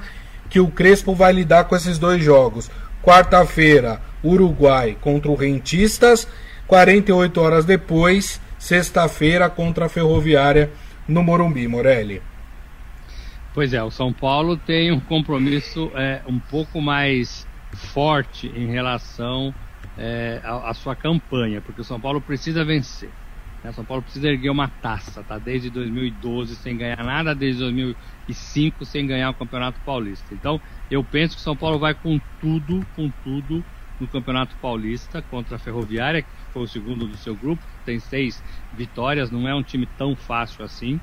[0.51, 2.71] que o Crespo vai lidar com esses dois jogos?
[3.03, 6.29] Quarta-feira, Uruguai contra o Rentistas.
[6.67, 10.71] 48 horas depois, sexta-feira, contra a Ferroviária
[11.09, 12.21] no Morumbi, Morelli.
[13.55, 19.55] Pois é, o São Paulo tem um compromisso é, um pouco mais forte em relação
[19.97, 23.09] é, à, à, sua campanha, porque o São Paulo precisa vencer.
[23.67, 23.73] Né?
[23.73, 25.39] São Paulo precisa erguer uma taça, tá?
[25.41, 30.33] Desde 2012 sem ganhar nada, desde 2005 sem ganhar o Campeonato Paulista.
[30.33, 33.65] Então, eu penso que o São Paulo vai com tudo, com tudo
[33.99, 38.41] no Campeonato Paulista contra a Ferroviária, que foi o segundo do seu grupo, tem seis
[38.73, 41.01] vitórias, não é um time tão fácil assim.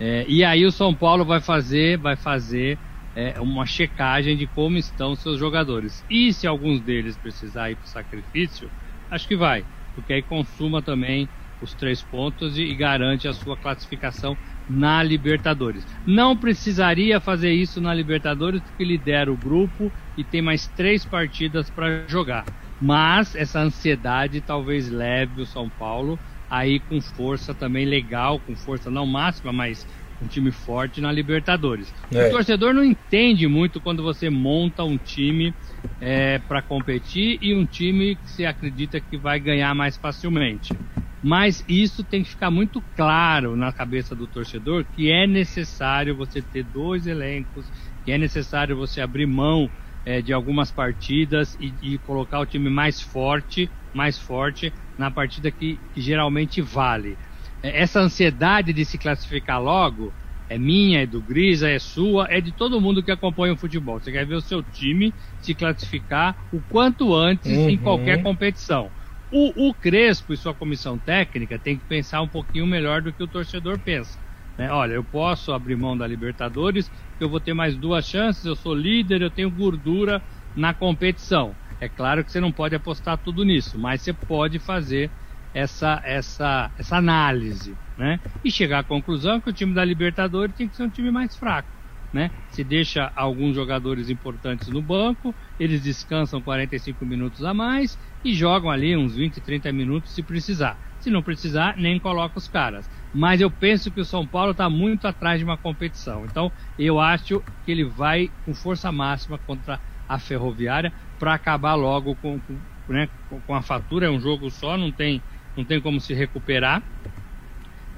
[0.00, 2.76] É, e aí o São Paulo vai fazer, vai fazer
[3.14, 6.04] é, uma checagem de como estão seus jogadores.
[6.10, 8.68] E se alguns deles precisar ir para o sacrifício,
[9.10, 11.28] acho que vai, porque aí consuma também
[11.60, 14.36] os três pontos e, e garante a sua classificação
[14.68, 15.86] na Libertadores.
[16.06, 21.70] Não precisaria fazer isso na Libertadores porque lidera o grupo e tem mais três partidas
[21.70, 22.44] para jogar.
[22.80, 26.18] Mas essa ansiedade talvez leve o São Paulo
[26.50, 29.86] aí com força também legal, com força não máxima, mas
[30.20, 31.92] um time forte na Libertadores.
[32.12, 32.28] É.
[32.28, 35.54] O torcedor não entende muito quando você monta um time
[36.00, 40.76] é, para competir e um time que você acredita que vai ganhar mais facilmente.
[41.22, 46.40] Mas isso tem que ficar muito claro na cabeça do torcedor que é necessário você
[46.40, 47.70] ter dois elencos,
[48.02, 49.70] que é necessário você abrir mão
[50.04, 55.50] é, de algumas partidas e, e, colocar o time mais forte, mais forte na partida
[55.50, 57.18] que, que geralmente vale.
[57.62, 60.12] É, essa ansiedade de se classificar logo
[60.48, 64.00] é minha, é do Grisa, é sua, é de todo mundo que acompanha o futebol.
[64.00, 67.70] Você quer ver o seu time se classificar o quanto antes uhum.
[67.70, 68.90] em qualquer competição.
[69.30, 73.22] O, o, Crespo e sua comissão técnica tem que pensar um pouquinho melhor do que
[73.22, 74.18] o torcedor pensa.
[74.58, 74.70] Né?
[74.72, 78.74] Olha, eu posso abrir mão da Libertadores, eu vou ter mais duas chances, eu sou
[78.74, 80.20] líder, eu tenho gordura
[80.56, 81.54] na competição.
[81.80, 85.12] É claro que você não pode apostar tudo nisso, mas você pode fazer
[85.52, 88.20] essa, essa, essa análise, né?
[88.42, 91.36] E chegar à conclusão que o time da Libertadores tem que ser um time mais
[91.36, 91.68] fraco,
[92.12, 92.32] né?
[92.48, 98.70] Se deixa alguns jogadores importantes no banco, eles descansam 45 minutos a mais e jogam
[98.70, 100.78] ali uns 20, 30 minutos se precisar.
[100.98, 102.88] Se não precisar, nem coloca os caras.
[103.12, 106.26] Mas eu penso que o São Paulo está muito atrás de uma competição.
[106.26, 112.16] Então, eu acho que ele vai com força máxima contra a Ferroviária para acabar logo
[112.16, 114.06] com, com, né, com a fatura.
[114.06, 115.24] É um jogo só, não tem
[115.56, 116.82] não tem como se recuperar.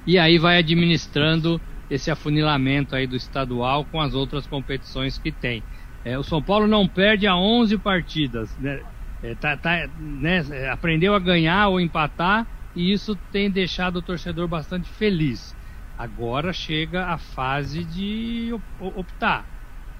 [0.05, 5.63] E aí vai administrando esse afunilamento aí do estadual com as outras competições que tem.
[6.03, 8.81] É, o São Paulo não perde a 11 partidas, né?
[9.21, 10.69] É, tá, tá, né?
[10.69, 15.55] aprendeu a ganhar ou empatar e isso tem deixado o torcedor bastante feliz.
[15.97, 19.45] Agora chega a fase de optar,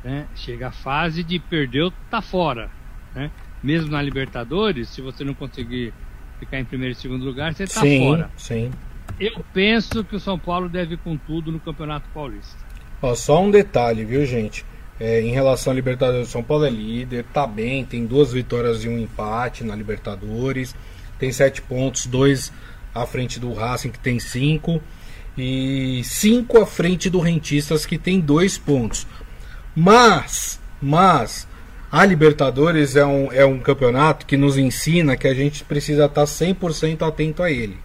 [0.04, 0.28] né?
[0.36, 2.70] chega a fase de perder, tá fora.
[3.16, 3.32] Né?
[3.62, 5.94] Mesmo na Libertadores, se você não conseguir
[6.46, 8.30] ficar em primeiro e segundo lugar, você está fora.
[8.38, 8.72] Sim.
[9.20, 12.58] Eu penso que o São Paulo deve ir com tudo no Campeonato Paulista.
[13.02, 14.66] Ó, só um detalhe, viu, gente?
[15.00, 18.84] É, em relação à Libertadores, o São Paulo é líder, tá bem, tem duas vitórias
[18.84, 20.76] e um empate na Libertadores,
[21.20, 22.52] tem sete pontos, dois
[22.94, 24.82] à frente do Racing, que tem cinco,
[25.38, 29.08] e cinco à frente do Rentistas, que tem dois pontos.
[29.76, 31.48] Mas, mas,
[31.94, 36.24] a Libertadores é um, é um campeonato que nos ensina que a gente precisa estar
[36.24, 37.78] 100% atento a ele.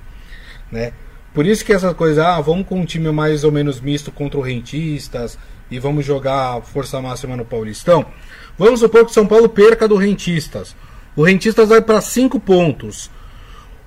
[0.72, 0.94] Né?
[1.34, 4.40] Por isso que essa coisa, ah, vamos com um time mais ou menos misto contra
[4.40, 5.38] o Rentistas
[5.70, 8.06] e vamos jogar força máxima no Paulistão.
[8.56, 10.74] Vamos supor que São Paulo perca do Rentistas.
[11.14, 13.10] O Rentistas vai para 5 pontos.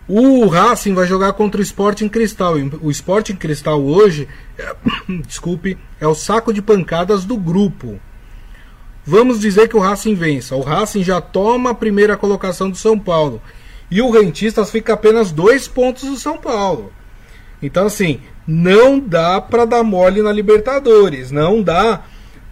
[0.08, 2.58] O Racing vai jogar contra o Sporting Cristal.
[2.84, 4.76] O Sporting Cristal hoje, é,
[5.26, 8.00] desculpe, é o saco de pancadas do grupo.
[9.06, 10.56] Vamos dizer que o Racing vença.
[10.56, 13.42] O Racing já toma a primeira colocação do São Paulo.
[13.90, 16.94] E o Rentistas fica apenas dois pontos do São Paulo.
[17.62, 21.32] Então, assim, não dá para dar mole na Libertadores.
[21.32, 22.02] Não dá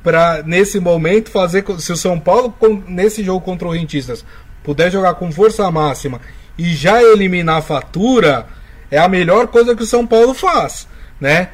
[0.03, 1.63] para, nesse momento, fazer.
[1.79, 2.53] Se o São Paulo,
[2.87, 4.25] nesse jogo contra o Rentistas,
[4.63, 6.19] puder jogar com força máxima
[6.57, 8.47] e já eliminar a fatura,
[8.91, 10.87] é a melhor coisa que o São Paulo faz,
[11.19, 11.49] né?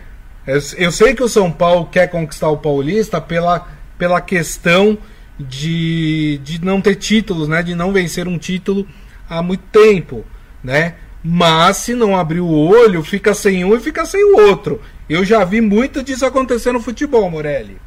[0.48, 4.98] Eu, eu sei que o São Paulo quer conquistar o Paulista pela pela questão
[5.40, 7.62] de, de não ter títulos, né?
[7.62, 8.88] De não vencer um título
[9.30, 10.26] há muito tempo,
[10.64, 10.96] né?
[11.24, 14.82] Mas se não abrir o olho, fica sem um e fica sem o outro.
[15.10, 17.78] Eu já vi muito disso acontecer no futebol, Morelli.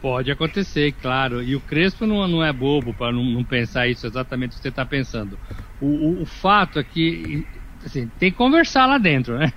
[0.00, 1.42] Pode acontecer, claro.
[1.42, 4.62] E o Crespo não, não é bobo para não, não, pensar isso exatamente o que
[4.62, 5.38] você está pensando.
[5.80, 7.44] O, o, o, fato é que
[7.84, 9.52] assim, tem que conversar lá dentro, né?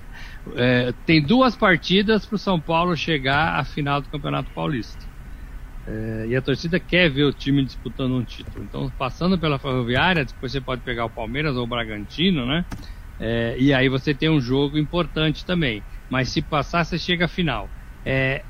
[0.56, 5.11] É, tem duas partidas para o São Paulo chegar à final do Campeonato Paulista.
[5.86, 8.64] É, e a torcida quer ver o time disputando um título.
[8.64, 12.64] Então, passando pela Ferroviária, depois você pode pegar o Palmeiras ou o Bragantino, né?
[13.18, 15.82] É, e aí você tem um jogo importante também.
[16.08, 17.68] Mas se passar, você chega à final.
[18.04, 18.44] É,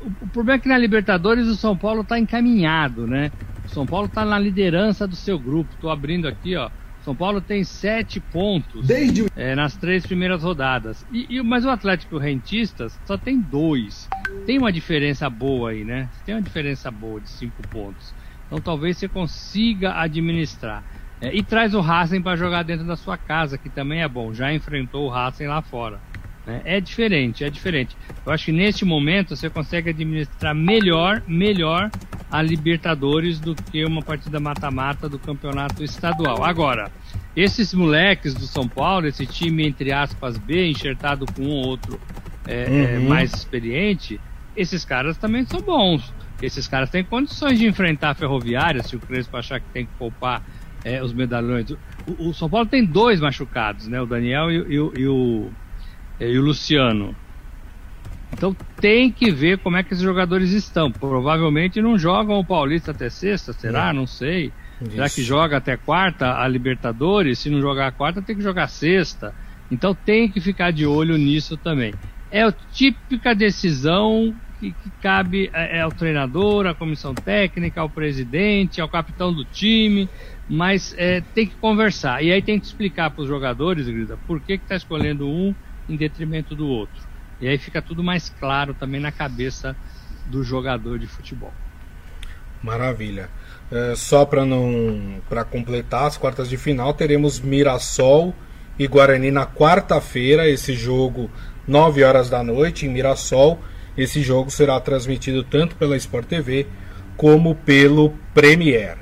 [0.00, 3.32] o, o, problema é que na Libertadores o São Paulo está encaminhado, né?
[3.64, 5.74] O São Paulo está na liderança do seu grupo.
[5.74, 6.70] Estou abrindo aqui, ó.
[7.06, 9.26] São Paulo tem sete pontos Desde...
[9.36, 11.06] é, nas três primeiras rodadas.
[11.12, 14.08] E, e, mas o Atlético Rentistas só tem dois.
[14.44, 16.08] Tem uma diferença boa aí, né?
[16.24, 18.12] Tem uma diferença boa de cinco pontos.
[18.48, 20.82] Então talvez você consiga administrar.
[21.20, 24.34] É, e traz o Racing para jogar dentro da sua casa, que também é bom.
[24.34, 26.00] Já enfrentou o Racing lá fora.
[26.44, 26.60] Né?
[26.64, 27.96] É diferente, é diferente.
[28.26, 31.88] Eu acho que neste momento você consegue administrar melhor, melhor
[32.30, 36.42] a Libertadores do que uma partida mata-mata do campeonato estadual.
[36.44, 36.90] Agora,
[37.36, 42.00] esses moleques do São Paulo, esse time entre aspas B, enxertado com um ou outro
[42.46, 43.08] é, é, uhum.
[43.08, 44.20] mais experiente,
[44.56, 46.12] esses caras também são bons.
[46.42, 49.92] Esses caras têm condições de enfrentar a Ferroviária, se o Crespo achar que tem que
[49.98, 50.42] poupar
[50.84, 51.70] é, os medalhões.
[51.70, 54.00] O, o, São Paulo tem dois machucados, né?
[54.00, 55.50] O Daniel e, e, e, o,
[56.20, 57.14] e o Luciano.
[58.32, 60.90] Então tem que ver como é que esses jogadores estão.
[60.90, 63.90] Provavelmente não jogam o Paulista até sexta, será?
[63.90, 63.92] É.
[63.92, 64.52] Não sei.
[64.80, 64.90] Isso.
[64.90, 67.38] Será que joga até quarta a Libertadores?
[67.38, 69.34] Se não jogar a quarta, tem que jogar sexta.
[69.70, 71.94] Então tem que ficar de olho nisso também.
[72.30, 77.88] É a típica decisão que, que cabe é, é ao treinador, à comissão técnica, ao
[77.88, 80.08] presidente, ao capitão do time,
[80.48, 82.22] mas é, tem que conversar.
[82.22, 85.54] E aí tem que explicar para os jogadores, Grisa, por que está escolhendo um
[85.88, 87.05] em detrimento do outro.
[87.40, 89.76] E aí fica tudo mais claro também na cabeça
[90.26, 91.52] do jogador de futebol.
[92.62, 93.28] Maravilha.
[93.70, 98.34] É, só para não para completar as quartas de final teremos Mirassol
[98.78, 101.30] e Guarani na quarta-feira esse jogo
[101.66, 103.58] 9 horas da noite em Mirassol.
[103.96, 106.66] Esse jogo será transmitido tanto pela Sport TV
[107.16, 108.98] como pelo Premier.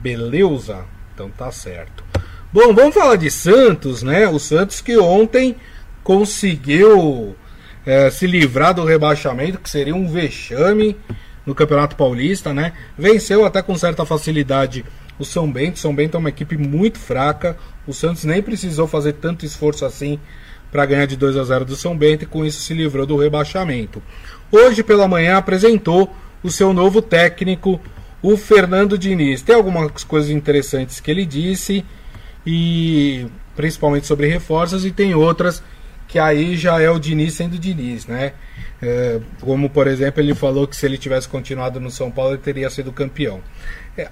[0.00, 0.84] Beleza?
[1.14, 2.04] Então tá certo.
[2.52, 4.26] Bom vamos falar de Santos né?
[4.28, 5.56] O Santos que ontem
[6.02, 7.36] conseguiu
[7.90, 10.96] é, se livrar do rebaixamento que seria um vexame
[11.44, 12.72] no Campeonato Paulista, né?
[12.96, 14.84] Venceu até com certa facilidade
[15.18, 15.80] o São Bento.
[15.80, 17.56] São Bento é uma equipe muito fraca.
[17.88, 20.20] O Santos nem precisou fazer tanto esforço assim
[20.70, 23.16] para ganhar de 2 a 0 do São Bento e com isso se livrou do
[23.16, 24.00] rebaixamento.
[24.52, 27.80] Hoje pela manhã apresentou o seu novo técnico,
[28.22, 29.42] o Fernando Diniz.
[29.42, 31.84] Tem algumas coisas interessantes que ele disse
[32.46, 33.26] e
[33.56, 35.60] principalmente sobre reforços e tem outras
[36.10, 38.32] que aí já é o Diniz sendo Diniz, né?
[38.82, 42.42] É, como, por exemplo, ele falou que se ele tivesse continuado no São Paulo, ele
[42.42, 43.40] teria sido campeão.
[43.96, 44.08] É,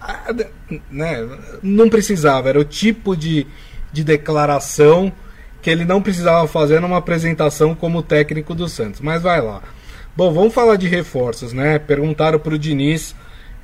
[0.88, 1.28] né?
[1.60, 3.48] Não precisava, era o tipo de,
[3.92, 5.12] de declaração
[5.60, 9.00] que ele não precisava fazer numa apresentação como técnico do Santos.
[9.00, 9.60] Mas vai lá.
[10.16, 11.80] Bom, vamos falar de reforços, né?
[11.80, 13.12] Perguntaram para o Diniz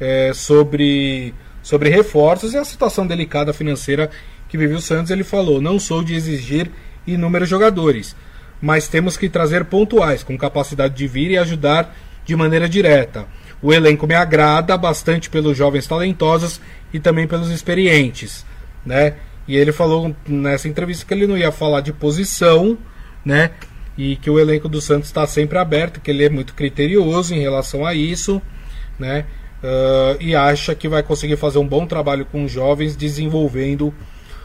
[0.01, 4.11] é, sobre, sobre reforços e a situação delicada financeira
[4.49, 5.12] que vive o Santos.
[5.12, 6.68] Ele falou: não sou de exigir
[7.07, 8.14] inúmeros jogadores,
[8.61, 13.27] mas temos que trazer pontuais, com capacidade de vir e ajudar de maneira direta.
[13.61, 16.61] O elenco me agrada bastante pelos jovens talentosos
[16.93, 18.45] e também pelos experientes,
[18.85, 19.14] né?
[19.47, 22.79] E ele falou nessa entrevista que ele não ia falar de posição,
[23.25, 23.51] né?
[23.97, 27.40] E que o elenco do Santos está sempre aberto, que ele é muito criterioso em
[27.40, 28.40] relação a isso,
[28.99, 29.27] né?
[29.62, 33.95] Uh, e acha que vai conseguir fazer um bom trabalho com os jovens, desenvolvendo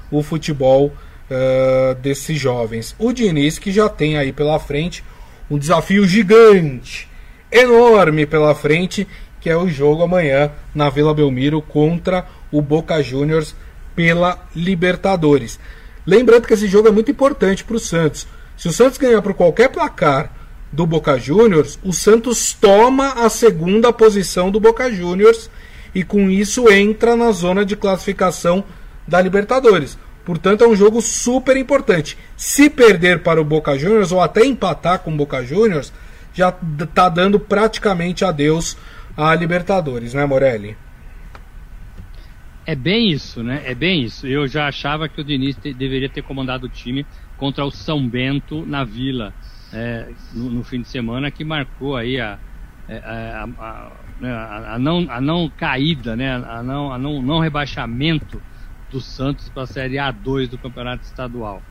[0.10, 0.94] o futebol
[1.30, 2.96] uh, desses jovens.
[2.98, 5.04] O Diniz, que já tem aí pela frente
[5.50, 7.08] um desafio gigante,
[7.52, 9.08] enorme pela frente,
[9.42, 13.56] que é o jogo amanhã na Vila Belmiro contra o Boca Juniors
[13.96, 15.60] pela Libertadores.
[16.06, 18.28] Lembrando que esse jogo é muito importante para o Santos.
[18.58, 20.32] Se o Santos ganhar por qualquer placar
[20.72, 25.50] do Boca Juniors, o Santos toma a segunda posição do Boca Juniors
[25.94, 28.64] e com isso entra na zona de classificação
[29.08, 29.98] da Libertadores.
[30.26, 32.18] Portanto, é um jogo super importante.
[32.38, 35.92] Se perder para o Boca Juniors ou até empatar com o Boca Juniors,
[36.34, 38.78] já está dando praticamente adeus
[39.18, 40.78] à Libertadores, né, Morelli?
[42.66, 43.64] É bem isso, né?
[43.66, 44.28] É bem isso.
[44.28, 47.04] Eu já achava que o Diniz te, deveria ter comandado o time
[47.36, 49.34] contra o São Bento na Vila
[49.74, 52.38] é, no, no, fim de semana, que marcou aí a,
[52.88, 56.36] é, a, né, a, a não, a não caída, né?
[56.36, 58.40] A não, a não, não rebaixamento
[58.90, 61.62] do Santos para a Série A2 do Campeonato Estadual.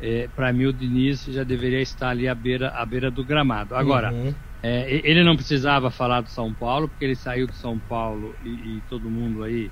[0.00, 3.74] É, para mim, o Diniz já deveria estar ali à beira, à beira do gramado.
[3.76, 4.34] Agora, uhum.
[4.62, 8.48] é, ele não precisava falar do São Paulo, porque ele saiu do São Paulo e,
[8.48, 9.70] e todo mundo aí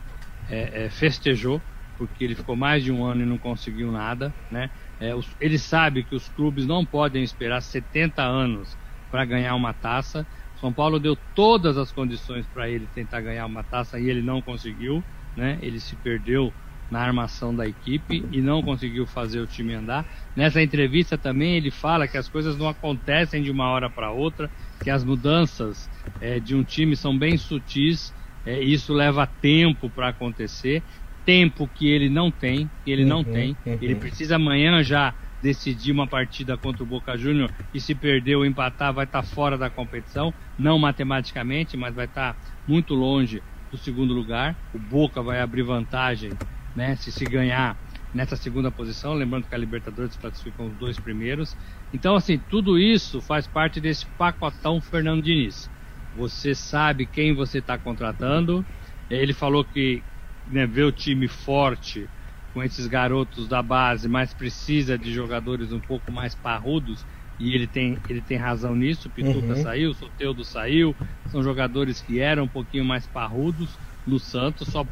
[0.49, 1.61] é, é festejou,
[1.99, 4.33] porque ele ficou mais de um ano e não conseguiu nada.
[4.51, 4.71] Né?
[5.01, 8.77] É, os, ele sabe que os clubes não podem esperar 70 anos
[9.11, 10.25] para ganhar uma taça.
[10.61, 14.41] São Paulo deu todas as condições para ele tentar ganhar uma taça e ele não
[14.41, 15.03] conseguiu.
[15.37, 15.59] Né?
[15.61, 16.53] Ele se perdeu
[16.91, 20.05] na armação da equipe e não conseguiu fazer o time andar.
[20.35, 24.51] Nessa entrevista também ele fala que as coisas não acontecem de uma hora para outra,
[24.83, 25.89] que as mudanças
[26.21, 28.13] é, de um time são bem sutis,
[28.45, 30.83] é, isso leva tempo para acontecer,
[31.25, 33.57] tempo que ele não tem, ele uhum, não tem.
[33.65, 33.79] Uhum.
[33.81, 38.45] Ele precisa amanhã já decidir uma partida contra o Boca Júnior e se perder ou
[38.45, 43.43] empatar vai estar tá fora da competição, não matematicamente, mas vai estar tá muito longe
[43.71, 44.57] do segundo lugar.
[44.75, 46.31] O Boca vai abrir vantagem
[46.75, 46.97] né?
[46.97, 47.77] Se se ganhar
[48.15, 51.57] nessa segunda posição, lembrando que a Libertadores classificam os dois primeiros.
[51.93, 55.71] Então, assim, tudo isso faz parte desse pacotão Fernando Diniz.
[56.17, 58.65] Você sabe quem você está contratando.
[59.09, 60.03] Ele falou que
[60.51, 62.09] né, vê o time forte
[62.53, 67.05] com esses garotos da base, mas precisa de jogadores um pouco mais parrudos.
[67.39, 69.09] E ele tem, ele tem razão nisso.
[69.09, 69.63] Pituca uhum.
[69.63, 70.95] saiu, Soteudo saiu.
[71.29, 73.71] São jogadores que eram um pouquinho mais parrudos
[74.11, 74.69] no Santos.
[74.69, 74.85] Só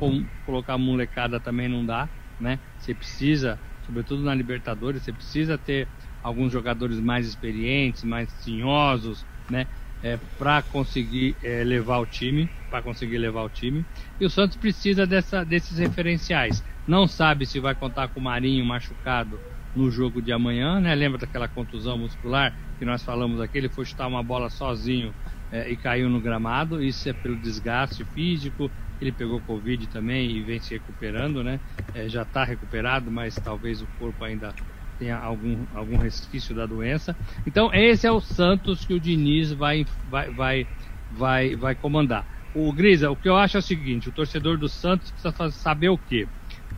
[0.42, 2.60] colocar molecada também não dá, né?
[2.78, 5.90] Você precisa, sobretudo na Libertadores, você precisa ter
[6.22, 9.66] alguns jogadores mais experientes, mais tinhosos, né?
[10.00, 13.84] É, para conseguir é, levar o time, para conseguir levar o time.
[14.20, 16.62] E o Santos precisa dessa, desses referenciais.
[16.86, 19.40] Não sabe se vai contar com o Marinho machucado
[19.74, 20.94] no jogo de amanhã, né?
[20.94, 23.58] Lembra daquela contusão muscular que nós falamos aqui?
[23.58, 25.14] Ele foi chutar uma bola sozinho
[25.50, 26.82] é, e caiu no gramado.
[26.82, 28.72] Isso é pelo desgaste físico.
[29.00, 31.60] Ele pegou Covid também e vem se recuperando, né?
[31.92, 34.56] É, já está recuperado, mas talvez o corpo ainda
[34.96, 37.16] tenha algum, algum resquício da doença.
[37.46, 40.68] Então, esse é o Santos que o Diniz vai, vai, vai,
[41.08, 42.26] vai, vai comandar.
[42.52, 45.88] O Grisa, o que eu acho é o seguinte: o torcedor do Santos precisa saber
[45.90, 46.28] o quê?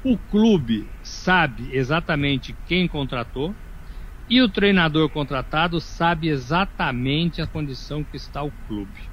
[0.03, 3.59] O clube sabe exatamente quem contratou
[4.29, 9.11] e o treinador contratado sabe exatamente a condição que está o clube.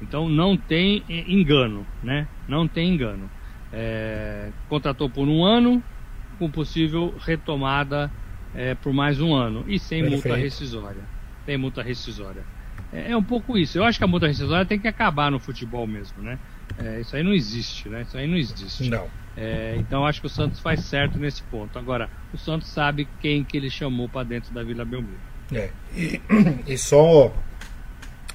[0.00, 2.26] Então não tem engano, né?
[2.48, 3.30] Não tem engano.
[3.72, 5.82] É, contratou por um ano,
[6.38, 8.10] com possível retomada
[8.54, 10.28] é, por mais um ano e sem Perfeito.
[10.28, 11.02] multa rescisória.
[11.46, 12.42] Tem multa rescisória.
[12.92, 13.78] É, é, um pouco isso.
[13.78, 16.38] Eu acho que a multa rescisória tem que acabar no futebol mesmo, né?
[16.78, 18.02] É, isso aí não existe, né?
[18.02, 18.88] Isso aí não existe.
[18.88, 19.06] Não.
[19.36, 21.78] É, então acho que o Santos faz certo nesse ponto.
[21.78, 25.18] Agora, o Santos sabe quem que ele chamou para dentro da Vila Belmiro.
[25.52, 25.70] É.
[25.94, 26.20] E,
[26.66, 27.32] e, só,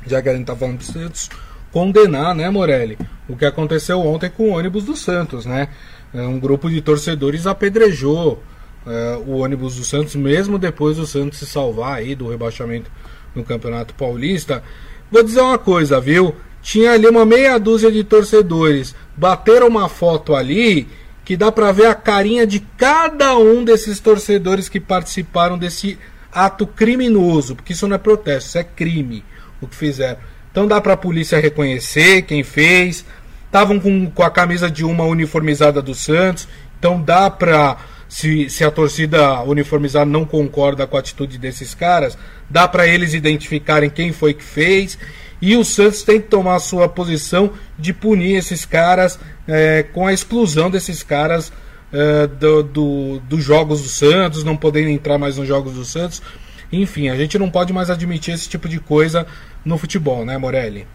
[0.05, 1.29] já que a gente tá falando do Santos,
[1.75, 2.97] condenar, né, Morelli,
[3.27, 5.67] o que aconteceu ontem com o ônibus do Santos, né?
[6.13, 8.41] É, um grupo de torcedores apedrejou
[8.87, 12.89] é, o ônibus do Santos, mesmo depois do Santos se salvar aí do rebaixamento
[13.35, 14.63] no Campeonato Paulista.
[15.11, 16.33] Vou dizer uma coisa, viu?
[16.61, 18.95] Tinha ali uma meia dúzia de torcedores.
[19.17, 20.87] Bateram uma foto ali
[21.25, 25.99] que dá para ver a carinha de cada um desses torcedores que participaram desse
[26.31, 29.25] ato criminoso, porque isso não é protesto, isso é crime
[29.59, 30.19] o que fizeram.
[30.55, 33.03] Então dá para a polícia reconhecer quem fez.
[33.45, 36.47] Estavam com, com a camisa de uma uniformizada do Santos,
[36.79, 37.75] então dá para
[38.07, 42.17] se, se a torcida uniformizada não concorda com a atitude desses caras,
[42.49, 44.97] dá para eles identificarem quem foi que fez.
[45.41, 50.07] E o Santos tem que tomar a sua posição de punir esses caras é, com
[50.07, 51.51] a exclusão desses caras
[51.91, 56.21] é, do, do, dos jogos do Santos, não poderem entrar mais nos jogos do Santos.
[56.81, 59.25] Enfim, a gente não pode mais admitir esse tipo de coisa
[59.63, 60.87] no futebol, né, Morelli?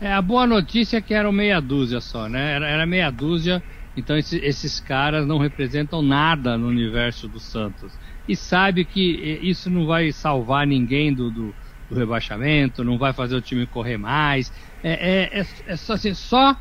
[0.00, 2.52] É, a boa notícia é que eram meia dúzia só, né?
[2.54, 3.62] Era, era meia dúzia
[3.96, 7.92] então esse, esses caras não representam nada no universo do Santos.
[8.28, 11.54] E sabe que isso não vai salvar ninguém do, do,
[11.88, 14.52] do rebaixamento, não vai fazer o time correr mais.
[14.84, 16.54] É, é, é, é só, assim, só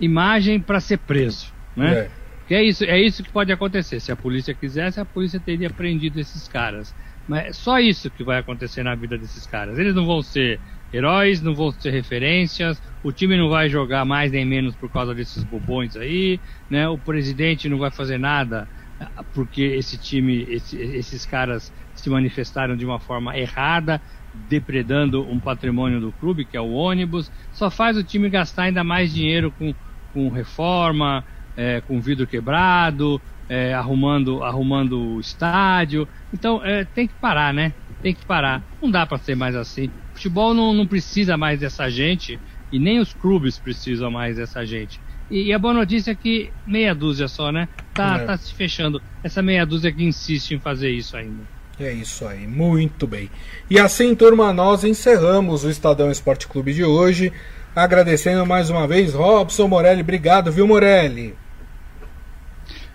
[0.00, 1.52] imagem para ser preso.
[1.76, 1.92] Né?
[1.92, 2.10] É.
[2.48, 4.00] Que é isso, é isso que pode acontecer.
[4.00, 6.92] Se a polícia quisesse, a polícia teria prendido esses caras.
[7.30, 9.78] Mas é só isso que vai acontecer na vida desses caras.
[9.78, 10.60] Eles não vão ser
[10.92, 15.14] heróis, não vão ter referências, o time não vai jogar mais nem menos por causa
[15.14, 16.88] desses bobões aí, né?
[16.88, 18.68] O presidente não vai fazer nada
[18.98, 24.02] ah, porque esse time, esse, esses caras se manifestaram de uma forma errada,
[24.34, 28.82] depredando um patrimônio do clube, que é o ônibus, só faz o time gastar ainda
[28.82, 29.72] mais dinheiro com,
[30.12, 31.24] com reforma,
[31.56, 36.08] é, com vidro quebrado, é, arrumando, arrumando o estádio.
[36.32, 37.74] Então é, tem que parar, né?
[38.00, 38.62] Tem que parar.
[38.80, 39.90] Não dá para ser mais assim
[40.20, 42.38] futebol não, não precisa mais dessa gente
[42.70, 45.00] e nem os clubes precisam mais dessa gente.
[45.30, 47.68] E, e, a boa notícia é que meia dúzia só, né?
[47.94, 48.24] Tá, é.
[48.26, 49.00] tá se fechando.
[49.24, 51.42] Essa meia dúzia que insiste em fazer isso ainda.
[51.78, 53.30] É isso aí, muito bem.
[53.70, 57.32] E assim, turma, nós encerramos o Estadão Esporte Clube de hoje.
[57.74, 60.02] Agradecendo mais uma vez, Robson Morelli.
[60.02, 61.34] Obrigado, viu, Morelli?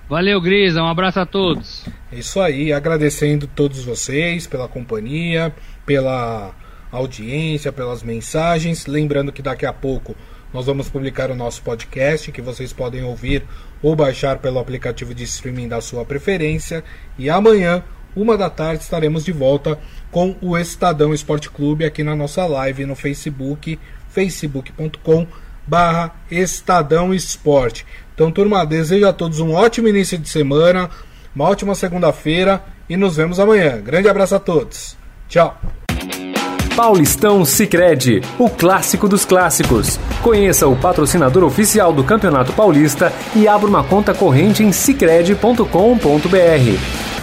[0.07, 0.83] Valeu, Grisa.
[0.83, 1.83] Um abraço a todos.
[2.11, 5.53] É isso aí, agradecendo todos vocês pela companhia,
[5.85, 6.53] pela
[6.91, 8.85] audiência, pelas mensagens.
[8.85, 10.15] Lembrando que daqui a pouco
[10.53, 13.43] nós vamos publicar o nosso podcast, que vocês podem ouvir
[13.81, 16.83] ou baixar pelo aplicativo de streaming da sua preferência.
[17.17, 17.83] E amanhã,
[18.15, 19.77] uma da tarde, estaremos de volta
[20.11, 23.77] com o Estadão Esporte Clube aqui na nossa live no Facebook,
[24.07, 25.27] facebook.com
[25.67, 27.85] barra Estadão Esporte.
[28.15, 30.89] Então, turma, desejo a todos um ótimo início de semana,
[31.35, 33.81] uma ótima segunda-feira e nos vemos amanhã.
[33.81, 34.95] Grande abraço a todos.
[35.27, 35.59] Tchau.
[36.75, 39.99] Paulistão Sicredi, o clássico dos clássicos.
[40.21, 47.14] Conheça o patrocinador oficial do Campeonato Paulista e abra uma conta corrente em sicredi.com.br.